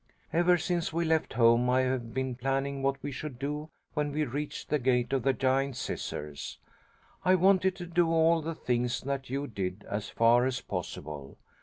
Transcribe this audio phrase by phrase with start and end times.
[0.33, 4.23] "Ever since we left home I have been planning what we should do when we
[4.25, 6.57] reached the Gate of the Giant Scissors.
[7.23, 11.37] I wanted to do all the things that you did, as far as possible.